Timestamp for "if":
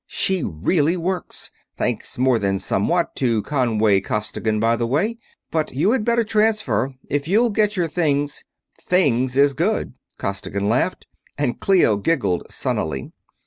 7.07-7.27